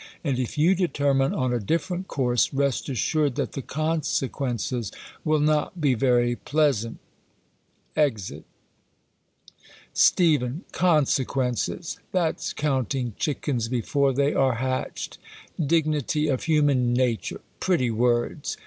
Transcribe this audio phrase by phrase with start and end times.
[0.23, 4.91] And if you determine on a different course, rest assured, that the consequences
[5.23, 6.97] will not be very ])leasant.
[7.95, 8.43] [Exit.
[9.93, 10.41] Steph,
[10.71, 11.99] Consequences!
[12.11, 15.19] that's counting chickens be fore they are hatched.
[15.63, 17.41] Dignity of human nature!
[17.59, 18.57] Pretty v/ords